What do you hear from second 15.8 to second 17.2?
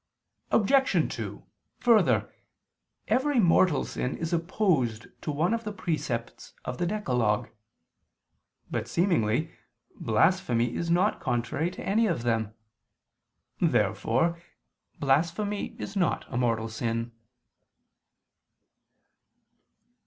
not a mortal sin.